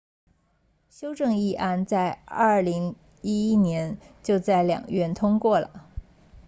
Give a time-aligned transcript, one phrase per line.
[0.89, 5.87] 修正议案在2011年就在两院通过了